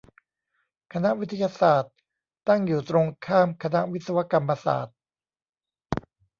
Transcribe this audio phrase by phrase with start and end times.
[0.93, 1.93] คณะวิทยาศาสตร์
[2.47, 4.97] ตั้งอยู่ตรงข้ามคณะวิศวกรรมศาสตร์